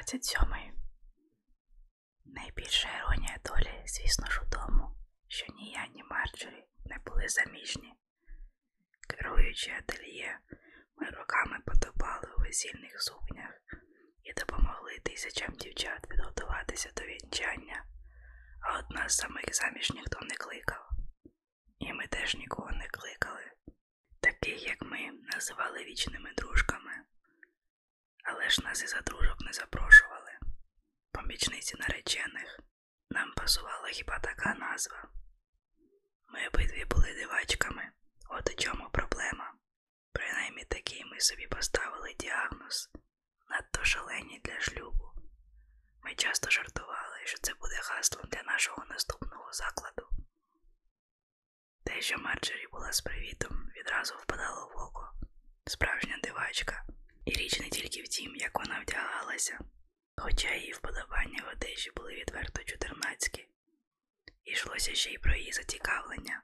[0.00, 0.48] 27.
[2.24, 4.96] Найбільша іронія долі, звісно ж, у тому,
[5.28, 7.94] що ні я, ні Марджорі не були заміжні.
[9.08, 10.38] Керуючи ательє,
[10.96, 13.50] ми роками потопали у весільних сукнях
[14.22, 17.84] і допомогли тисячам дівчат підготуватися до вінчання,
[18.60, 20.90] а от нас самих заміж ніхто не кликав.
[21.78, 23.52] І ми теж нікого не кликали.
[24.20, 26.92] Таких, як ми, називали вічними дружками.
[28.24, 30.32] Але ж нас і за дружок не запрошували.
[31.12, 32.60] Помічниці наречених.
[33.10, 35.08] Нам пасувала хіба така назва.
[36.28, 37.90] Ми обидві були дивачками,
[38.28, 39.54] от у чому проблема.
[40.12, 42.90] Принаймні такий ми собі поставили діагноз,
[43.48, 45.12] надто шалені для шлюбу.
[46.02, 50.08] Ми часто жартували, що це буде гаслом для нашого наступного закладу.
[51.84, 55.12] Те, що Марджорі була з привітом, відразу впадало в око.
[55.66, 56.84] Справжня дивачка.
[57.30, 59.58] І річ не тільки в тім, як вона вдягалася,
[60.16, 63.46] хоча її вподобання в одежі були відверто чотирнацькі.
[64.44, 66.42] Ішлося ще й про її зацікавлення.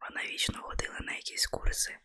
[0.00, 1.98] Вона вічно ходила на якісь курси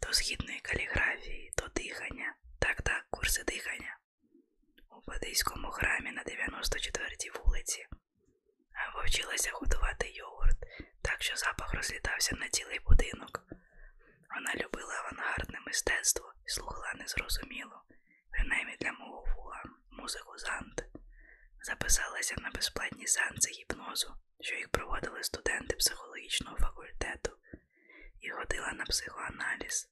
[0.00, 3.98] то східної каліграфії, то дихання, так так, курси дихання
[4.90, 7.86] у Бадийському храмі на 94-й вулиці,
[8.72, 10.58] або вчилася готувати йогурт,
[11.02, 13.42] так що запах розлітався на цілий будинок.
[14.34, 17.82] Вона любила авангардне мистецтво і слухала незрозуміло,
[18.30, 20.84] принаймні для мого вуха, музику зант.
[21.62, 27.32] Записалася на безплатні сеанси гіпнозу, що їх проводили студенти психологічного факультету,
[28.20, 29.88] і ходила на психоаналіз,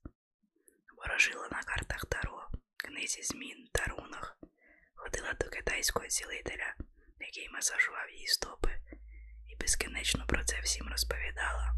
[0.97, 4.37] ворожила на картах Таро, книзі змін та рунах,
[4.95, 6.75] ходила до китайського цілителя,
[7.20, 8.81] який масажував її стопи,
[9.48, 11.75] і безкінечно про це всім розповідала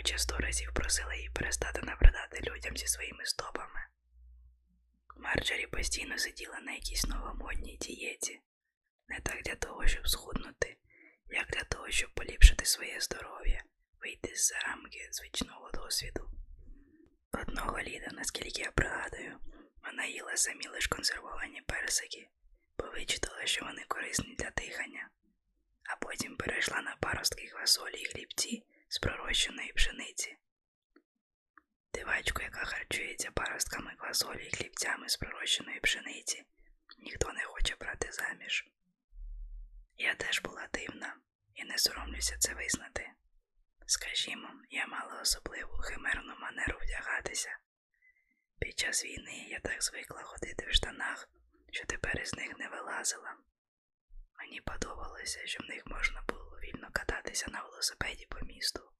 [0.00, 3.80] хоча сто разів просила її перестати набридати людям зі своїми стопами.
[5.16, 8.40] Марджорі постійно сиділа на якійсь новомодній дієті,
[9.08, 10.76] не так для того, щоб схуднути,
[11.28, 13.62] як для того, щоб поліпшити своє здоров'я,
[14.00, 16.30] вийти з рамки звичного досвіду.
[17.32, 19.38] Одного літа, наскільки я пригадую,
[19.84, 22.28] вона їла самі лиш консервовані персики,
[22.78, 25.10] бо вичитала, що вони корисні для дихання,
[25.84, 30.36] а потім перейшла на паростки квасолі і хлібці з пророщеної пшениці.
[31.94, 36.44] Дивачку, яка харчується паростками квасолі і хлібцями з пророщеної пшениці,
[36.98, 38.64] ніхто не хоче брати заміж.
[39.96, 41.16] Я теж була дивна
[41.54, 43.10] і не соромлюся це визнати.
[43.86, 47.58] Скажімо, я мала особливу химерну манеру вдягатися.
[48.58, 51.28] Під час війни я так звикла ходити в штанах,
[51.72, 53.36] що тепер із них не вилазила.
[54.38, 58.92] Мені подобалося, що в них можна було вільно кататися на велосипеді по місту.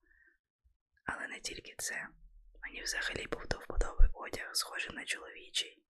[1.05, 2.09] Але не тільки це,
[2.63, 5.85] мені взагалі був до вподоби одяг, схожий на чоловічий.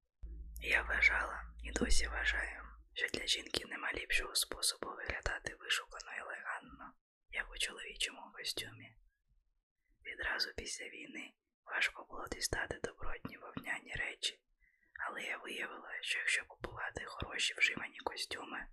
[0.62, 2.62] Я вважала і досі вважаю,
[2.94, 6.94] що для жінки нема ліпшого способу виглядати вишукано і елегантно,
[7.30, 8.97] як у чоловічому костюмі.
[10.06, 11.32] Відразу після війни
[11.64, 14.41] важко було дістати добротні вовняні речі,
[15.06, 18.66] але я виявила, що якщо купувати хороші вживані костюми,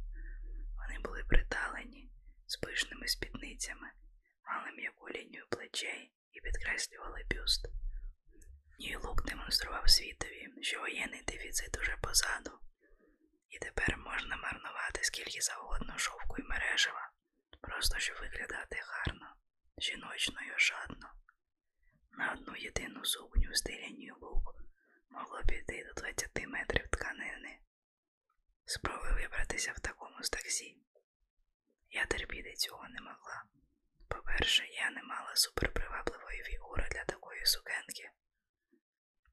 [0.78, 2.12] Вони були приталені
[2.48, 3.88] з пишними спідницями,
[4.48, 7.68] мали м'яку лінію плечей і підкреслювали бюст.
[8.80, 12.60] Нью-Лук демонстрував світові, що воєнний дефіцит уже позаду.
[13.50, 17.12] І тепер можна марнувати скільки завгодно шовку і мережева,
[17.62, 19.36] просто щоб виглядати гарно,
[19.78, 21.14] жіночно і ошатно.
[22.12, 24.44] На одну єдину сукню в стилі Нью-Лук
[25.10, 27.60] могло піти до 20 метрів тканини.
[28.66, 30.78] Спроби вибратися в такому з таксі.
[31.90, 33.44] Я терпіти цього не могла.
[34.08, 38.12] По-перше, я не мала суперпривабливої фігури для такої сукенки.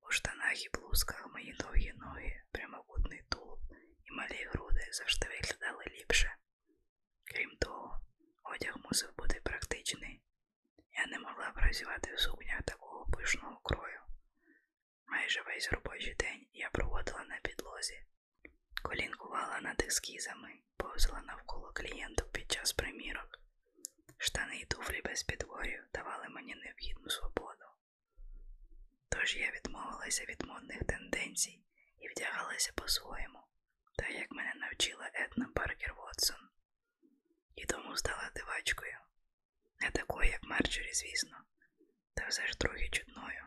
[0.08, 3.60] У штанах і блузках мої довгі ноги, прямокутний тулуб
[4.06, 6.36] і малі груди завжди виглядали ліпше.
[7.24, 8.00] Крім того,
[8.42, 10.22] одяг мусив бути практичний.
[10.92, 14.00] Я не могла працювати в сукнях такого пишного крою.
[15.06, 18.02] Майже весь робочий день я проводила на підлозі,
[18.82, 23.40] колінкувала над ескізами, повзала навколо клієнтів під час примірок.
[24.18, 27.64] Штани і туфлі без підборів давали мені необхідну свободу.
[29.08, 31.60] Тож я відмовилася від модних тенденцій
[31.98, 33.38] і вдягалася по-своєму,
[33.96, 36.48] так як мене навчила Етна Паркер Вотсон.
[37.54, 38.98] І тому стала дивачкою.
[39.80, 41.36] Не такою, як Марджорі, звісно,
[42.14, 43.44] та все ж трохи чудною.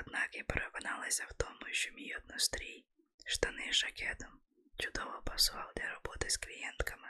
[0.00, 2.86] Однак я переконалася в тому, що мій однострій,
[3.26, 4.40] штани з жакетом,
[4.78, 7.08] чудово пасував для роботи з клієнтками.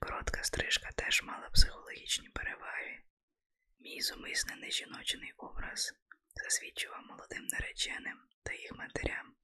[0.00, 3.02] Коротка стрижка теж мала психологічні переваги.
[3.78, 5.94] Мій зумисне нежіночений образ
[6.34, 9.35] засвідчував молодим нареченим та їх матерям,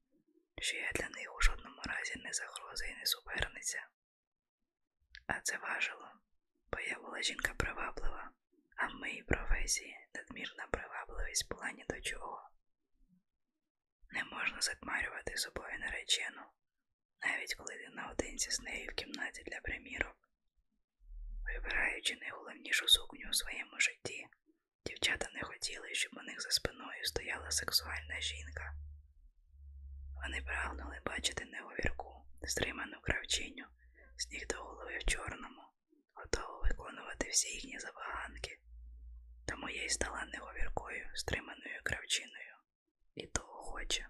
[0.62, 3.86] що я для них у жодному разі не загроза і не суперниця.
[5.26, 6.12] А це важило,
[6.72, 8.30] бо я була жінка приваблива,
[8.76, 12.50] а в моїй професії надмірна привабливість була ні до чого.
[14.10, 16.42] Не можна затмарювати собою наречену,
[17.22, 20.16] навіть коли ти наодинці з нею в кімнаті для примірок.
[21.44, 24.26] Вибираючи найголовнішу сукню у своєму житті,
[24.86, 28.74] дівчата не хотіли, щоб у них за спиною стояла сексуальна жінка.
[30.22, 33.64] Вони прагнули бачити неговірку, стриману кравчиню,
[34.16, 35.62] з ніг до голови в чорному,
[36.14, 38.58] готову виконувати всі їхні забаганки.
[39.46, 42.54] Тому я й стала неговіркою, стриманою кравчиною,
[43.14, 44.06] і того хоче.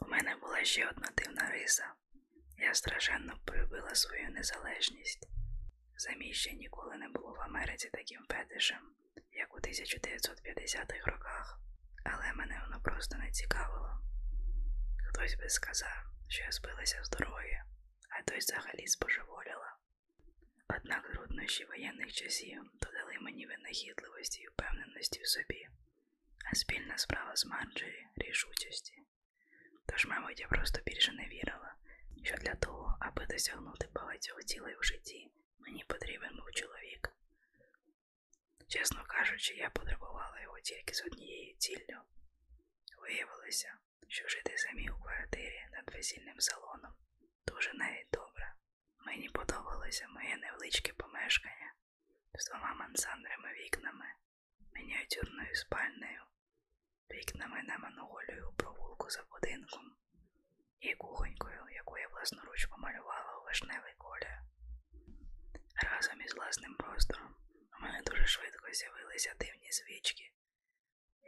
[0.00, 1.92] У мене була ще одна дивна риса.
[2.56, 5.28] Я страшенно полюбила свою незалежність.
[5.96, 8.94] Заміжжя ніколи не було в Америці таким фетишем,
[9.32, 11.60] як у 1950-х роках,
[12.04, 14.08] але мене воно просто не цікавило.
[15.08, 17.62] Хтось би сказав, що я збилася з дороги,
[18.10, 19.76] а той взагалі спожеволіла.
[20.68, 25.68] Однак труднощі воєнних часів додали мені винахідливості і впевненості в собі,
[26.52, 29.02] а спільна справа з Марджері рішучості.
[29.86, 31.74] Тож, мабуть, я просто більше не вірила,
[32.24, 37.10] що для того, аби досягнути багатьох цілей у житті, мені потрібен був чоловік.
[38.68, 41.98] Чесно кажучи, я потребувала його тільки з однією ціллю.
[43.02, 43.74] Виявилося,
[44.08, 46.92] що жити самі у квартирі над весільним салоном
[47.46, 48.54] дуже навіть добре.
[49.06, 51.72] Мені подобалося моє невеличке помешкання
[52.34, 54.06] з двома мансандрими вікнами,
[54.74, 56.22] мініатюрною спальнею,
[57.10, 59.96] вікнами на монголію провулку за будинком
[60.80, 64.38] і кухонькою, яку я власноруч помалювала у вишневий колір.
[65.82, 67.34] Разом із власним простором
[67.78, 70.32] у мене дуже швидко з'явилися дивні звички,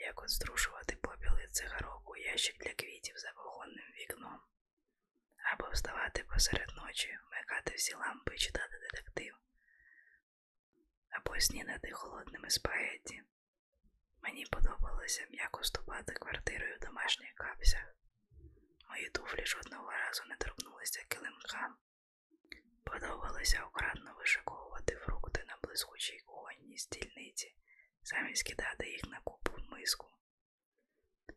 [0.00, 4.40] як от струшувати попіл від цигарок у ящик для квітів за вагонним вікном,
[5.52, 9.34] або вставати посеред ночі, вмикати всі лампи і читати детектив,
[11.10, 13.22] або снідати холодними спагетті.
[14.22, 17.94] Мені подобалося м'яко ступати квартирою в домашніх капсях.
[18.88, 21.74] Мої туфлі жодного разу не торкнулися килимка.
[22.84, 27.54] Подобалося окрадно вишиковувати фрукти на блискучій кухонній стільниці,
[28.02, 30.06] замість кидати їх на купу миску.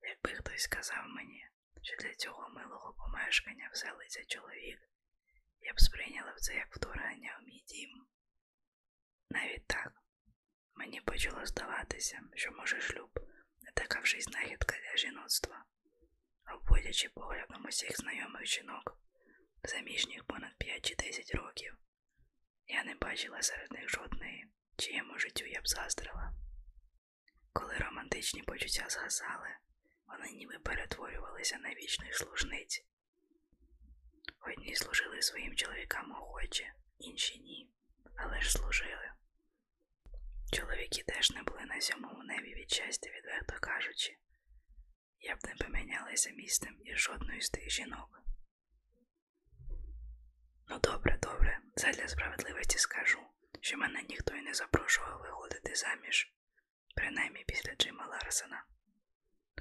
[0.01, 1.47] Якби хтось сказав мені,
[1.81, 4.79] що для цього милого помешкання вселиться чоловік,
[5.61, 8.07] я б сприйняла це як вторгнення в мій дім.
[9.29, 9.93] Навіть так,
[10.75, 13.19] мені почало здаватися, що може шлюб
[13.61, 15.65] не така вже й знахідка для жіноцтва,
[16.55, 18.97] обводячи поглядом усіх знайомих жінок,
[19.63, 21.77] заміжніх понад 5 чи 10 років.
[22.67, 24.47] Я не бачила серед них жодної,
[24.77, 26.42] чиєму життю я б заздрила.
[27.53, 29.49] Коли романтичні почуття згасали,
[30.07, 32.85] вони ніби перетворювалися на вічних служниць.
[34.47, 37.69] Одні служили своїм чоловікам охоче, інші ні,
[38.15, 39.11] але ж служили.
[40.53, 44.17] Чоловіки теж не були на сьомому небі від щастя, відверто кажучи,
[45.19, 48.23] я б не помінялася місцем із жодною з тих жінок.
[50.69, 53.19] Ну добре, добре, це для справедливості скажу,
[53.61, 56.33] що мене ніхто й не запрошував виходити заміж,
[56.93, 58.63] принаймні після Джима Ларсена.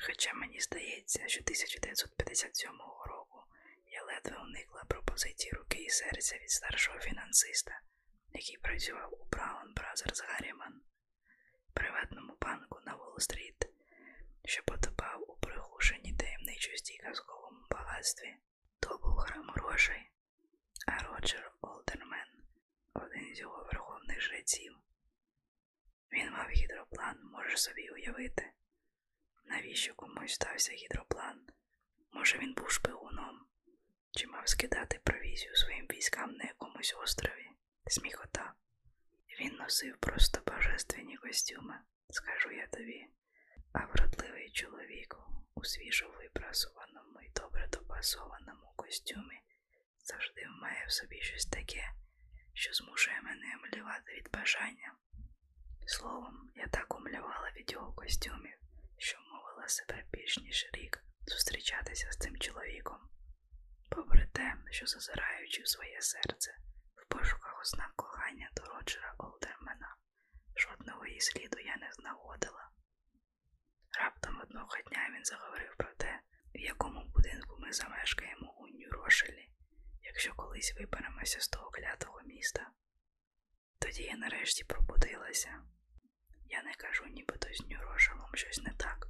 [0.07, 2.71] Хоча мені здається, що 1957
[3.07, 3.45] року
[3.87, 7.81] я ледве уникла пропозиції руки і серця від старшого фінансиста,
[8.33, 10.83] який працював у Браун Бразерс Гарріман,
[11.75, 13.69] приватному банку на Уолл-стріт,
[14.45, 18.37] що потопав у приглушеній таємничості казковому багатстві.
[18.81, 20.11] То був храм грошей,
[20.87, 22.29] а Роджер Олдермен
[22.95, 24.77] один з його верховних жреців.
[26.13, 28.53] Він мав гідроплан, можеш собі уявити.
[29.45, 31.47] Навіщо комусь стався гідроплан?
[32.13, 33.47] Може, він був шпигуном,
[34.11, 37.51] чи мав скидати провізію своїм військам на якомусь острові?
[37.87, 38.55] Сміхота.
[39.41, 41.75] Він носив просто божественні костюми,
[42.11, 43.07] скажу я тобі,
[43.73, 45.17] а вродливий чоловік
[45.55, 49.41] у свіжо випрасуваному і добре допасованому костюмі
[50.05, 51.93] завжди має в собі щось таке,
[52.55, 54.95] що змушує мене млівати від бажання.
[55.87, 58.59] Словом, я так умлявала від його костюмів,
[58.99, 62.99] що мовила себе більш ніж рік зустрічатися з цим чоловіком,
[63.91, 66.55] попри те, що зазираючи в своє серце
[66.97, 69.97] в пошуках ознак кохання до Роджера Олдермена,
[70.57, 72.71] жодного її сліду я не знаходила.
[74.01, 76.21] Раптом одного дня він заговорив про те,
[76.55, 79.49] в якому будинку ми замешкаємо у Нью-Рошелі,
[80.03, 82.71] якщо колись виберемося з того клятого міста.
[83.83, 85.63] Тоді я нарешті пробудилася.
[86.49, 89.07] Я не кажу, нібито з Нью-Рошелом щось не так.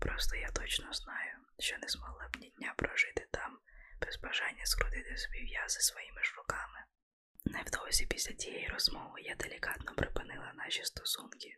[0.00, 3.58] Просто я точно знаю, що не змогла б ні дня прожити там
[4.00, 6.84] без бажання скрутити собі в'язи своїми ж руками.
[7.44, 11.56] Невдовзі після тієї розмови я делікатно припинила наші стосунки.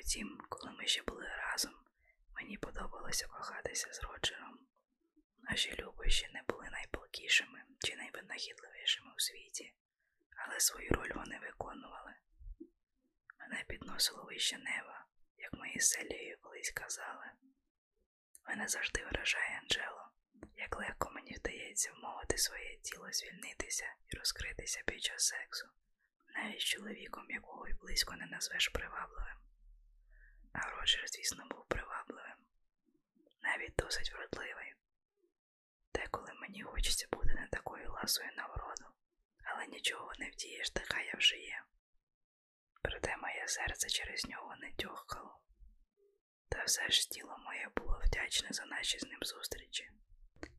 [0.00, 1.74] Утім, коли ми ще були разом,
[2.34, 4.58] мені подобалося кохатися з Роджером.
[5.38, 9.74] Наші любощі не були найпалкішими чи найвинахідливішими у світі,
[10.46, 12.14] але свою роль вони виконували.
[13.38, 15.06] Мене підносило вище неба,
[15.36, 17.30] як мої селії колись казали.
[18.46, 20.10] Мене завжди вражає Анджело,
[20.56, 25.68] як легко мені вдається вмовити своє тіло звільнитися і розкритися під час сексу,
[26.36, 29.36] навіть з чоловіком, якого й близько не назвеш привабливим.
[30.52, 32.38] А Роджер, звісно, був привабливим,
[33.42, 34.74] навіть досить вродливий.
[35.94, 38.30] Деколи мені хочеться бути не такою ласою
[39.80, 41.62] нічого не вдієш, така я вже є.
[42.82, 45.40] Проте моє серце через нього не тьохкало.
[46.48, 49.90] Та все ж тіло моє було вдячне за наші з ним зустрічі.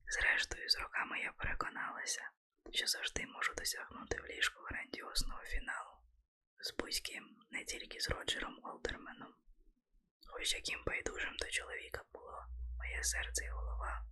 [0.08, 2.30] Зрештою, з роками я переконалася,
[2.74, 5.98] що завжди можу досягнути в ліжку грандіозного фіналу
[6.60, 9.34] з будь-ким, не тільки з Роджером Олдерменом.
[10.28, 12.46] Хоч яким байдужим до чоловіка було
[12.78, 14.06] моє серце і голова,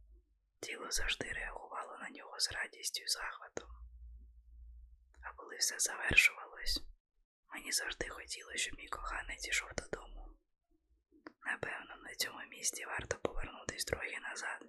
[0.60, 3.78] тіло завжди реагувало на нього з радістю і захватом.
[5.22, 6.84] А коли все завершувалось,
[7.54, 10.38] мені завжди хотілося, щоб мій коханець ішов додому.
[11.46, 14.66] Напевно, на цьому місці варто повернутись трохи назад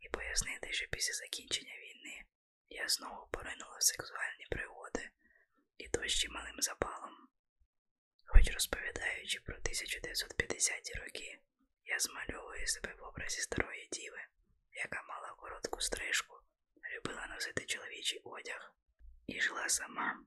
[0.00, 2.24] і пояснити, що після закінчення війни
[2.68, 5.10] я знову поринула в сексуальні пригоди
[5.76, 7.28] і то з чималим запалом.
[8.26, 11.40] Хоч розповідаючи про 1950-ті роки,
[11.84, 14.20] я змальовую себе в образі старої діви,
[14.72, 16.36] яка мала коротку стрижку,
[16.96, 18.74] любила носити чоловічий одяг
[19.32, 20.24] і жила сама.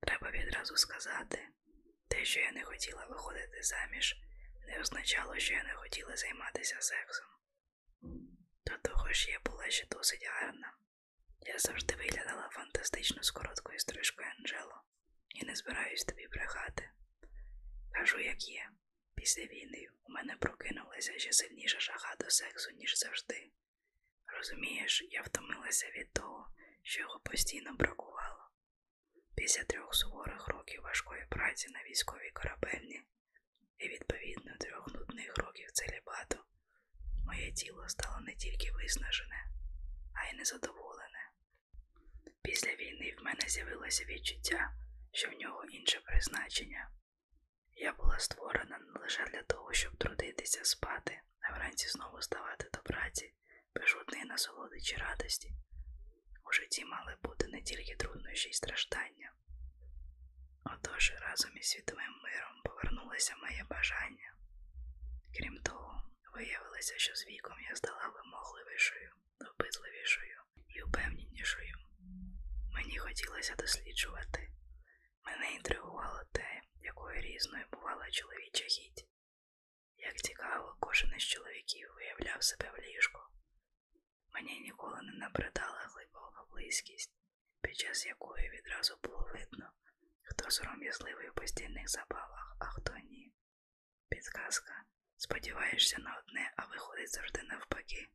[0.00, 1.48] Треба відразу сказати,
[2.08, 4.16] те, що я не хотіла виходити заміж,
[4.66, 7.26] не означало, що я не хотіла займатися сексом.
[8.66, 10.74] До того ж, я була ще досить гарна.
[11.40, 14.82] Я завжди виглядала фантастично з короткою стрижкою Анджело
[15.28, 16.90] і не збираюсь тобі брехати.
[17.92, 18.70] Кажу, як є.
[19.14, 23.50] Після війни у мене прокинулася ще сильніша жага до сексу, ніж завжди.
[24.26, 26.48] Розумієш, я втомилася від того,
[26.82, 28.43] що його постійно бракувало.
[29.44, 33.02] Після трьох суворих років важкої праці на військовій корабельні
[33.78, 36.38] і відповідно трьох нудних років целібату,
[37.26, 39.46] моє тіло стало не тільки виснажене,
[40.14, 41.30] а й незадоволене.
[42.42, 44.74] Після війни в мене з'явилося відчуття,
[45.12, 46.90] що в нього інше призначення.
[47.74, 52.80] Я була створена не лише для того, щоб трудитися, спати, а вранці знову ставати до
[52.80, 53.34] праці,
[53.74, 55.52] без жодної насолоди чи радості.
[56.44, 59.32] У житті мали бути не тільки труднощі й страждання.
[60.64, 64.34] Отож, разом із світовим миром повернулося моє бажання.
[65.36, 66.02] Крім того,
[66.34, 69.10] виявилося, що з віком я стала вимогливішою,
[69.40, 71.76] допитливішою і упевненішою.
[72.72, 74.50] Мені хотілося досліджувати.
[75.26, 79.06] Мене інтригувало те, якою різною бувала чоловіча гідь.
[79.96, 83.20] Як цікаво, кожен із чоловіків виявляв себе в ліжку.
[84.34, 85.88] Мені ніколи не набридала
[86.54, 87.12] близькість,
[87.60, 89.72] під час якої відразу було видно,
[90.22, 93.32] хто сором'язливий у постійних забавах, а хто ні.
[94.08, 94.84] Підказка
[95.16, 98.08] сподіваєшся на одне, а виходить завжди навпаки.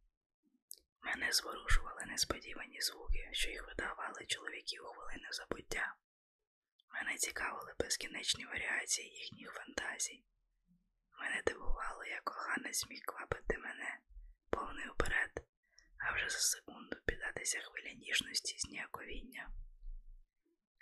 [1.01, 5.95] Мене зворушували несподівані звуки, що їх видавали чоловіки у хвилини забуття.
[6.93, 10.23] Мене цікавили безкінечні варіації їхніх фантазій.
[11.19, 13.99] Мене дивувало, як коханець міг квапити мене,
[14.49, 15.31] повний уперед,
[15.99, 19.49] а вже за секунду піддатися хвилі ніжності з ніяковіння.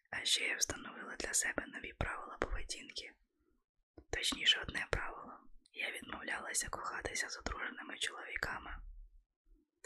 [0.10, 3.12] А ще я встановила для себе нові правила поведінки.
[4.10, 5.40] Точніше, одне правило
[5.74, 8.72] я відмовлялася кохатися з одруженими чоловіками.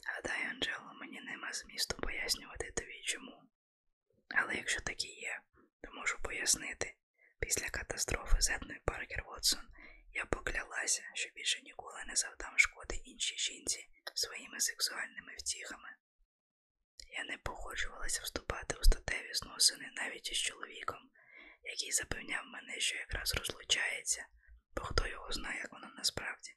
[0.05, 3.43] Гадаю, Анджело, мені нема змісту пояснювати тобі чому.
[4.29, 5.41] Але якщо такі є,
[5.81, 6.95] то можу пояснити.
[7.39, 9.61] Після катастрофи з Едною Паркер Вотсон
[10.13, 13.87] я поклялася, що більше ніколи не завдам шкоди іншій жінці.
[14.13, 15.89] своїми сексуальними втіхами.
[17.07, 21.11] Я не погоджувалася вступати у статеві зносини навіть із чоловіком,
[21.63, 24.25] який запевняв мене, що якраз розлучається,
[24.75, 26.51] бо хто його знає, як воно насправді.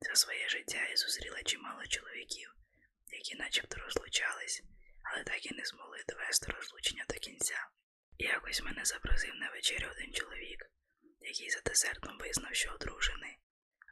[0.00, 2.54] За своє життя я зустріла чимало чоловіків,
[3.06, 4.62] які начебто розлучались,
[5.02, 7.68] але так і не змогли довести розлучення до кінця.
[8.18, 10.70] І якось мене запросив на вечерю один чоловік,
[11.26, 13.38] який за десертом визнав, що одружений,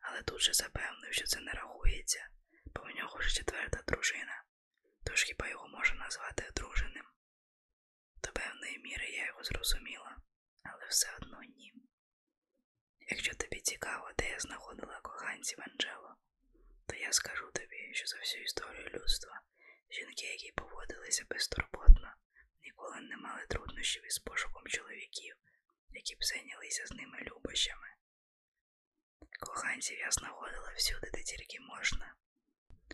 [0.02, 2.28] але тут же запевнив, що це не рахується,
[2.66, 4.44] бо в нього ж четверта дружина,
[5.04, 7.04] тож хіба його можна назвати одруженим?
[8.22, 10.16] До певної міри я його зрозуміла,
[10.62, 11.74] але все одно ні.
[13.00, 16.16] Якщо тобі цікаво, де я знаходила коханців Анджело,
[16.86, 19.40] то я скажу тобі, що за всю історію людства
[19.90, 22.14] жінки, які поводилися безтурботно,
[22.62, 25.34] ніколи не мали труднощів із пошуком чоловіків,
[25.94, 27.88] які б зайнялися з ними любощами.
[29.40, 32.14] Коханців я знаходила всюди, де тільки можна.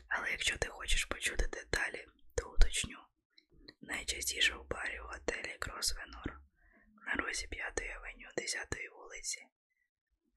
[0.08, 2.98] Але якщо ти хочеш почути деталі, то уточню.
[3.80, 6.40] Найчастіше в барі у готелі Кросвенор
[7.06, 9.46] на розі 5 авеню 10-ї вулиці.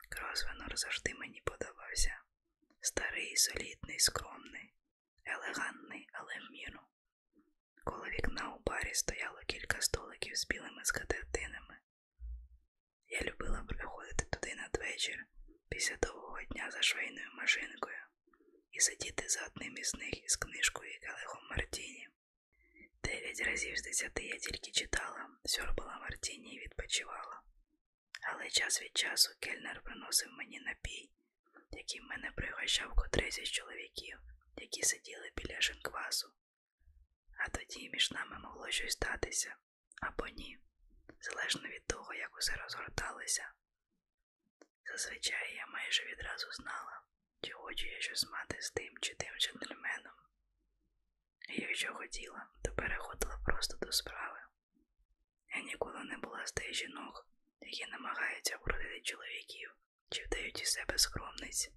[0.10, 2.22] Кросвенор завжди мені подобався.
[2.82, 4.74] Старий, солідний, скромний,
[5.25, 6.79] елегантний, але в міру.
[7.84, 11.77] Коло вікна у барі стояло кілька столиків з білими скатертинами.
[13.13, 15.25] Я любила приходити туди надвечір
[15.70, 17.98] після довгого дня за швейною машинкою
[18.72, 22.08] і сидіти за одним із них із книжкою і келихом Мартіні.
[23.03, 27.41] Дев'ять разів з десяти я тільки читала, сьорбала Мартіні і відпочивала.
[28.22, 31.12] Але час від часу кельнер приносив мені напій,
[31.72, 34.20] яким мене пригощав котрийсь із чоловіків,
[34.58, 36.34] які сиділи біля шинквасу.
[37.38, 39.55] А тоді між нами могло щось статися
[40.01, 40.60] або ні,
[41.19, 43.51] залежно від того, як усе розгорталося.
[44.91, 47.01] Зазвичай я майже відразу знала,
[47.41, 50.13] чи хочу я щось мати з тим чи тим джентльменом.
[51.50, 54.39] І якщо хотіла, то переходила просто до справи.
[55.55, 57.27] Я ніколи не була з тих жінок,
[57.61, 59.75] які намагаються вродити чоловіків
[60.09, 61.72] чи вдають із себе скромниць.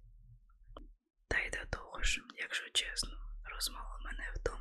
[1.27, 4.56] Та й до того ж, якщо чесно, розмови мене втомлювали.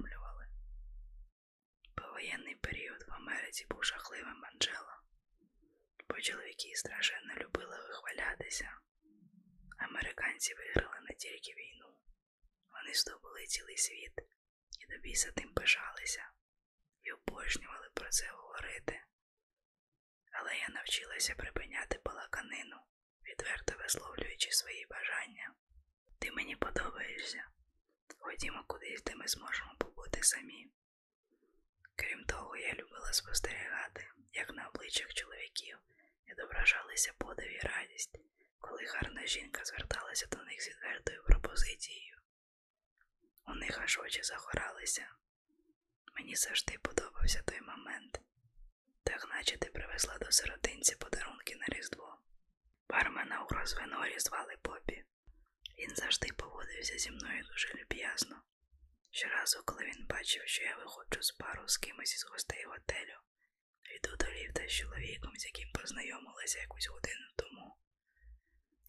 [3.64, 5.02] В був жахливим Анджело,
[6.08, 8.78] бо чоловіки страшенно любили вихвалятися.
[9.78, 11.98] Американці виграли не тільки війну,
[12.68, 14.12] вони здобули цілий світ
[14.80, 16.30] і до біса тим пишалися
[17.02, 19.02] і обожнювали про це говорити.
[20.32, 22.76] Але я навчилася припиняти балаканину,
[23.24, 25.54] відверто висловлюючи свої бажання.
[26.18, 27.48] Ти мені подобаєшся.
[28.18, 30.70] Ходімо кудись, де ми зможемо побути самі.
[31.96, 35.78] Крім того, я любила спостерігати, як на обличчях чоловіків
[36.28, 38.20] відображалися подив і радість,
[38.58, 42.16] коли гарна жінка зверталася до них з відвертою пропозицією.
[43.46, 45.08] У них аж очі загоралися.
[46.14, 48.20] Мені завжди подобався той момент,
[49.02, 52.18] так наче ти привезла до сиротинці подарунки на Різдво.
[52.88, 55.04] Бармена у розвинорі звали Бобі.
[55.78, 58.42] Він завжди поводився зі мною дуже люб'язно.
[59.16, 63.18] Щоразу, коли він бачив, що я виходжу з пару з кимось із гостей готелю,
[63.96, 67.76] йду до ліфта з чоловіком, з яким познайомилася якусь годину тому.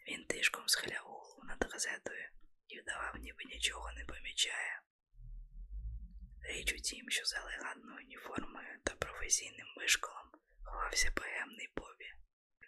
[0.07, 2.29] Він тишком схиляв голову над газетою
[2.67, 4.81] і вдавав, ніби нічого не помічає.
[6.41, 10.31] Річ у тім, що за елегантною уніформою та професійним вишколом
[10.63, 12.11] ховався богемний Бобі.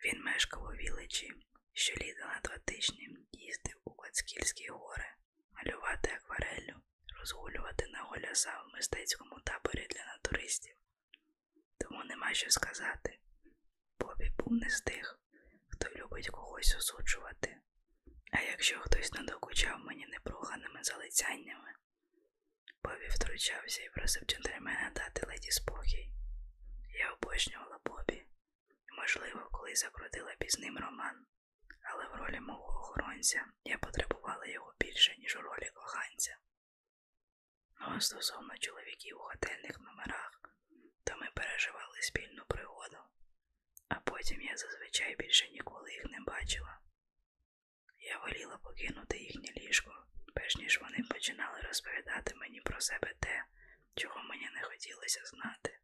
[0.06, 1.32] Він мешкав у віличі,
[1.74, 5.10] що літо на два тижні їздив у Кацкільські гори,
[5.54, 6.82] малювати аквареллю,
[7.30, 10.76] розгулювати на голяса в мистецькому таборі для натуристів.
[11.78, 13.20] Тому нема що сказати.
[14.00, 15.20] Бобі був не з тих,
[15.68, 17.58] хто любить когось осуджувати.
[18.32, 21.74] А якщо хтось надокучав мені непроханими залицяннями,
[22.84, 26.12] Бобі втручався і просив джентльмена дати леді спокій.
[27.00, 28.26] Я обожнювала Бобі,
[28.98, 31.26] можливо, колись закрутила б із ним роман,
[31.94, 36.38] але в ролі мого охоронця я потребувала його більше, ніж у ролі коханця.
[37.80, 40.42] Ну, а стосовно чоловіків у готельних номерах,
[41.04, 42.98] то ми переживали спільну пригоду,
[43.88, 46.80] а потім я зазвичай більше ніколи їх не бачила.
[47.98, 53.46] Я воліла покинути їхнє ліжко, перш ніж вони починали розповідати мені про себе те,
[53.96, 55.80] чого мені не хотілося знати.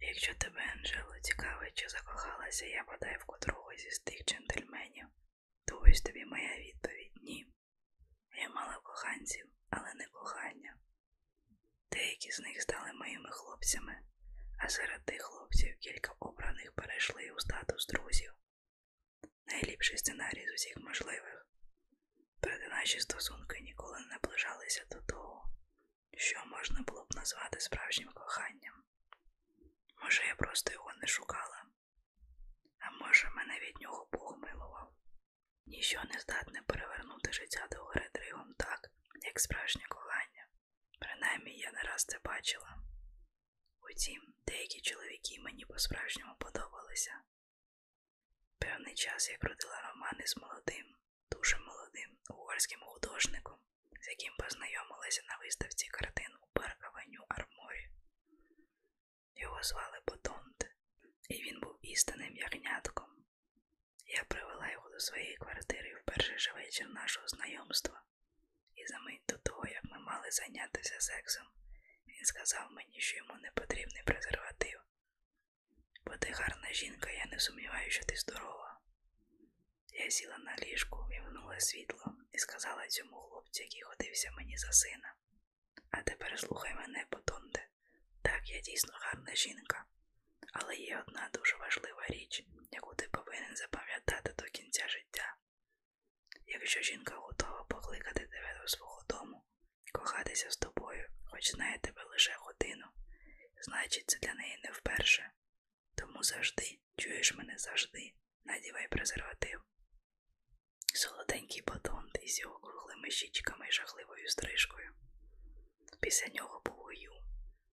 [0.00, 5.06] Якщо тебе, Анжело, цікавить, чи закохалася я бодай в котрогось із тих джентльменів,
[5.64, 7.46] то ось тобі моя відповідь ні.
[8.36, 9.46] Я мала коханців.
[12.30, 14.00] Деякі з них стали моїми хлопцями,
[14.58, 18.32] а серед тих хлопців кілька обраних перейшли у статус друзів.
[19.46, 21.46] Найліпший сценарій з усіх можливих.
[22.40, 25.50] Проте наші стосунки ніколи не наближалися до того,
[27.16, 28.84] називали справжнім коханням.
[30.02, 31.64] Може, я просто його не шукала,
[32.78, 34.92] а може, мене від нього Бог милував.
[35.66, 38.90] Ніщо не здатне перевернути життя до гори дригом так,
[39.24, 40.49] як справжнє кохання.
[41.00, 42.78] Принаймні я не раз це бачила.
[43.82, 47.20] Утім, деякі чоловіки мені по-справжньому подобалися.
[48.58, 50.86] Певний час я крутила романи з молодим,
[51.30, 53.58] дуже молодим угорським художником,
[54.00, 57.90] з яким познайомилася на виставці картин у Паркавеню Арморі.
[59.34, 60.74] Його звали Потонте,
[61.28, 63.06] і він був істинним ягнятком.
[64.06, 68.02] Я привела його до своєї квартири в перший же вечір нашого знайомства,
[68.98, 71.46] і до того, як ми мали зайнятися сексом,
[72.08, 74.80] він сказав мені, що йому не потрібний презерватив.
[76.04, 78.80] Бо ти гарна жінка, я не сумніваюся, що ти здорова.
[79.92, 85.14] Я сіла на ліжку, вімкнула світло і сказала цьому хлопцю, який ходився мені за сина.
[85.90, 87.68] А тепер слухай мене, Потонде.
[88.22, 89.84] Так, я дійсно гарна жінка,
[90.52, 95.36] але є одна дуже важлива річ, яку ти повинен запам'ятати до кінця життя.
[96.52, 99.44] Якщо жінка готова покликати тебе до свого дому,
[99.92, 102.86] кохатися з тобою, хоч знає тебе лише годину,
[103.62, 105.30] значить це для неї не вперше.
[105.94, 109.60] Тому завжди, чуєш мене завжди, надівай презерватив.
[110.94, 114.94] Солоденький батон із його круглими щічками і жахливою стрижкою.
[116.00, 117.12] Після нього був Ую,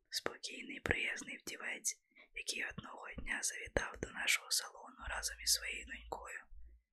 [0.10, 2.00] спокійний, приязний вдівець,
[2.34, 6.40] який одного дня завітав до нашого салону разом із своєю донькою,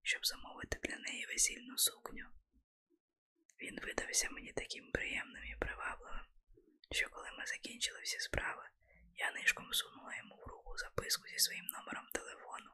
[0.05, 2.27] щоб замовити для неї весільну сукню.
[3.61, 6.27] Він видався мені таким приємним і привабливим,
[6.91, 8.63] що коли ми закінчили всі справи,
[9.17, 12.71] я нишком сунула йому в руку записку зі своїм номером телефону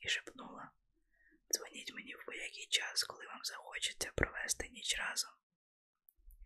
[0.00, 0.70] і шепнула
[1.52, 5.30] Дзвоніть мені в будь-який час, коли вам захочеться провести ніч разом.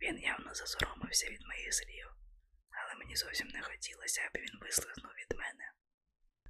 [0.01, 2.09] Він явно засоромився від моїх слів,
[2.71, 5.73] але мені зовсім не хотілося, аби він вислизнув від мене.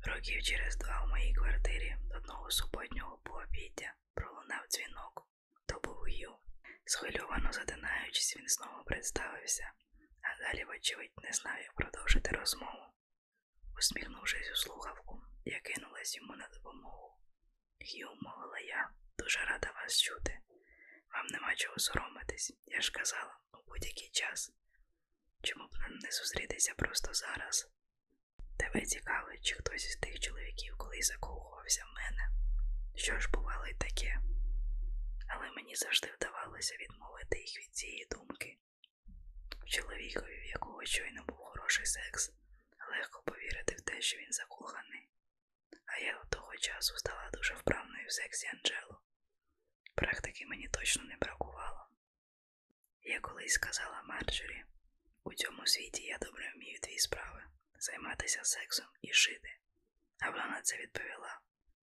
[0.03, 5.29] Років через два в моїй квартирі одного суботнього пообіддя пролунав дзвінок.
[5.67, 6.39] То був Ю.
[6.85, 9.73] Схвильовано затинаючись, він знову представився,
[10.23, 12.85] а далі, вочевидь, не знав, як продовжити розмову.
[13.79, 17.19] Усміхнувшись у слухавку, я кинулась йому на допомогу.
[17.81, 20.39] Х'ю, мовила я, дуже рада вас чути.
[21.15, 24.53] Вам нема чого соромитись, я ж казала, у будь-який час.
[25.43, 27.69] Чому б нам не зустрітися просто зараз?
[28.59, 32.29] Тебе цікавить, чи хтось із тих чоловіків колись закохувався в мене.
[32.95, 34.19] Що ж бувало й таке?
[35.29, 38.59] Але мені завжди вдавалося відмовити їх від цієї думки.
[39.67, 42.33] Чоловікові, в якого щойно був хороший секс,
[42.91, 45.09] легко повірити в те, що він закоханий.
[45.87, 49.01] А я от того часу стала дуже вправною в сексі Анджело.
[49.95, 51.89] Практики мені точно не бракувало.
[53.03, 54.65] Я колись сказала Марджорі,
[55.25, 56.53] у цьому світі я добре
[57.89, 59.51] займатися сексом і шити.
[60.21, 61.41] А вона на це відповіла,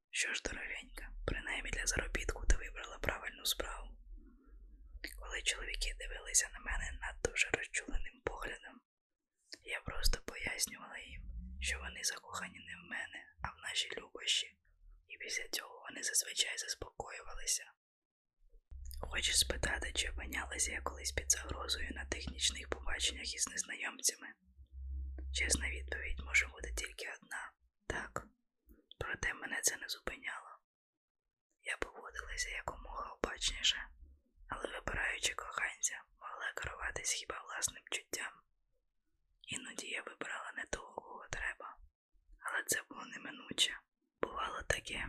[0.10, 3.88] що ж, дорогенька, принаймні для заробітку ти вибрала правильну справу.
[5.20, 8.82] Коли чоловіки дивилися на мене надто вже розчуленим поглядом,
[9.64, 11.22] я просто пояснювала їм,
[11.62, 14.48] що вони закохані не в мене, а в наші любощі,
[15.08, 17.66] і після цього вони зазвичай заспокоювалися.
[19.00, 24.28] Хочеш спитати, чи опинялася я колись під загрозою на технічних побаченнях із незнайомцями?
[25.34, 27.52] Чесна відповідь може бути тільки одна
[27.88, 28.28] так,
[28.98, 30.60] проте мене це не зупиняло.
[31.64, 33.88] Я поводилася якомога обачніше,
[34.48, 38.34] але вибираючи коханця, могла керуватись хіба власним чуттям.
[39.48, 41.78] Іноді я вибирала не того, кого треба,
[42.40, 43.80] але це було неминуче.
[44.22, 45.08] Бувало таке,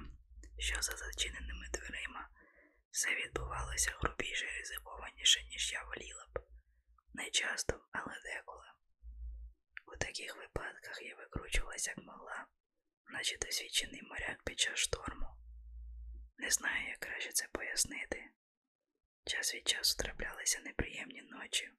[0.58, 2.28] що за зачиненими дверима
[2.90, 6.38] все відбувалося грубіше і ризикованіше, ніж я воліла б.
[7.14, 8.65] Не часто, але деколи.
[9.96, 12.46] У таких випадках я викручувалася як могла,
[13.06, 15.26] наче досвідчений моряк під час шторму.
[16.38, 18.30] Не знаю, як краще це пояснити.
[19.24, 21.70] Час від часу траплялися неприємні ночі,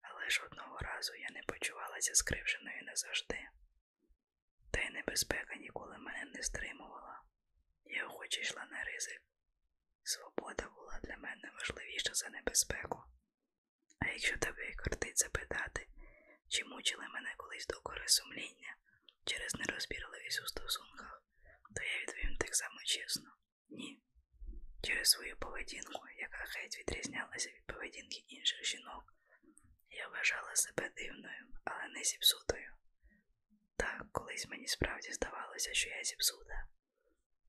[0.00, 3.48] але ж одного разу я не почувалася скривженою назавжди.
[4.70, 7.22] Та й небезпека ніколи мене не стримувала.
[7.84, 9.22] Я охоче йшла на ризик.
[10.02, 13.02] Свобода була для мене важливіша за небезпеку.
[13.98, 15.86] А якщо тебе кортить запитати,
[16.50, 18.76] чи мучили мене колись докори сумління
[19.24, 21.22] через нерозбірливість у стосунках,
[21.76, 23.30] то я відповім так само чесно
[23.68, 24.02] ні.
[24.82, 29.14] Через свою поведінку, яка геть відрізнялася від поведінки інших жінок,
[29.90, 32.72] я вважала себе дивною, але не зіпсутою.
[33.76, 36.66] Так, колись мені справді здавалося, що я зіпсута.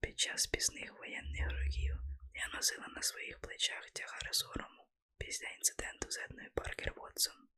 [0.01, 1.95] Під час пісних воєнних років
[2.33, 4.87] я носила на своїх плечах тягар сорому
[5.17, 7.50] після інциденту з Едною Паркер Вотсон.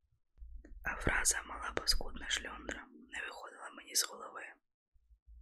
[0.84, 4.46] А фраза мала паскудна шльондра не виходила мені з голови.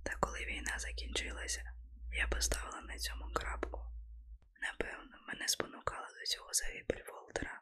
[0.03, 1.73] Та коли війна закінчилася,
[2.13, 3.79] я поставила на цьому крапку.
[4.61, 7.61] Напевно, мене спонукала до цього загибель Волтера,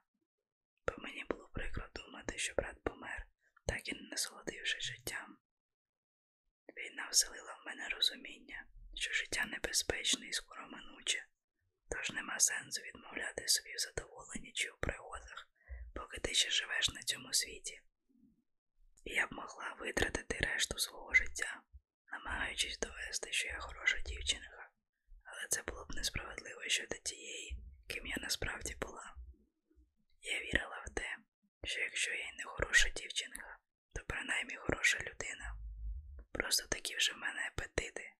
[0.87, 3.27] бо мені було прикро думати, що брат помер,
[3.65, 5.37] так і не насолодившись життям.
[6.77, 8.65] Війна вселила в мене розуміння,
[8.95, 11.25] що життя небезпечне і скоро минуче,
[11.89, 15.49] тож нема сенсу відмовляти собі в задоволенні чи у пригодах,
[15.99, 17.81] поки ти ще живеш на цьому світі.
[19.03, 21.61] І я б могла витратити решту свого життя,
[22.11, 24.69] намагаючись довести, що я хороша дівчинка,
[25.23, 27.57] але це було б несправедливо щодо тієї,
[27.87, 29.15] ким я насправді була.
[30.21, 31.15] Я вірила в те,
[31.63, 33.57] що якщо я й не хороша дівчинка,
[33.93, 35.55] то принаймні хороша людина.
[36.31, 38.13] Просто такі вже в мене апетити.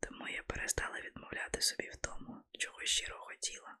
[0.00, 3.76] Тому я перестала відмовляти собі в тому, чого щиро хотіла,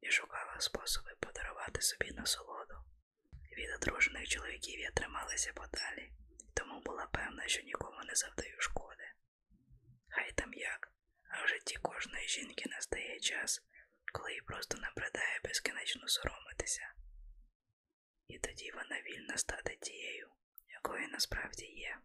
[0.00, 2.74] і шукала способи подарувати собі насолоду.
[3.56, 6.12] Від одружених чоловіків я трималася подалі,
[6.54, 9.04] тому була певна, що нікому не завдаю шкоди.
[10.08, 10.92] Хай там як,
[11.30, 13.62] а в житті кожної жінки настає час,
[14.12, 16.92] коли їй просто набридає безкінечно соромитися.
[18.28, 20.28] І тоді вона вільна стати тією,
[20.68, 21.98] якою насправді є.